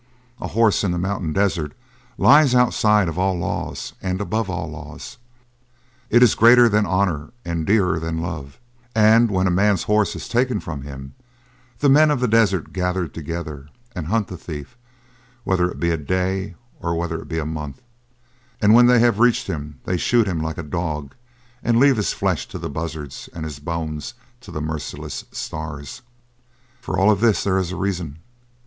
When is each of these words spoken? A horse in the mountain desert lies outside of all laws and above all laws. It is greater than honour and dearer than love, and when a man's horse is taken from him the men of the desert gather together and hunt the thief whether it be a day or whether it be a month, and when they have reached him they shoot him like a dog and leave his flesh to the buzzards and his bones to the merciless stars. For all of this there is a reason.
A 0.39 0.47
horse 0.47 0.83
in 0.83 0.89
the 0.89 0.97
mountain 0.97 1.31
desert 1.31 1.73
lies 2.17 2.55
outside 2.55 3.07
of 3.07 3.19
all 3.19 3.37
laws 3.37 3.93
and 4.01 4.19
above 4.19 4.49
all 4.49 4.67
laws. 4.67 5.19
It 6.09 6.23
is 6.23 6.33
greater 6.33 6.67
than 6.67 6.87
honour 6.87 7.33
and 7.45 7.67
dearer 7.67 7.99
than 7.99 8.17
love, 8.17 8.59
and 8.95 9.29
when 9.29 9.45
a 9.45 9.51
man's 9.51 9.83
horse 9.83 10.15
is 10.15 10.27
taken 10.27 10.59
from 10.59 10.81
him 10.81 11.13
the 11.77 11.87
men 11.87 12.09
of 12.09 12.19
the 12.19 12.27
desert 12.27 12.73
gather 12.73 13.07
together 13.07 13.67
and 13.95 14.07
hunt 14.07 14.27
the 14.27 14.37
thief 14.37 14.75
whether 15.43 15.69
it 15.69 15.79
be 15.79 15.91
a 15.91 15.97
day 15.97 16.55
or 16.79 16.95
whether 16.95 17.21
it 17.21 17.27
be 17.27 17.37
a 17.37 17.45
month, 17.45 17.79
and 18.59 18.73
when 18.73 18.87
they 18.87 18.97
have 18.97 19.19
reached 19.19 19.45
him 19.45 19.81
they 19.85 19.97
shoot 19.97 20.25
him 20.25 20.41
like 20.41 20.57
a 20.57 20.63
dog 20.63 21.13
and 21.61 21.79
leave 21.79 21.97
his 21.97 22.11
flesh 22.11 22.47
to 22.47 22.57
the 22.57 22.71
buzzards 22.71 23.29
and 23.33 23.45
his 23.45 23.59
bones 23.59 24.15
to 24.39 24.49
the 24.49 24.61
merciless 24.61 25.25
stars. 25.31 26.01
For 26.79 26.97
all 26.97 27.11
of 27.11 27.21
this 27.21 27.43
there 27.43 27.59
is 27.59 27.71
a 27.71 27.75
reason. 27.75 28.17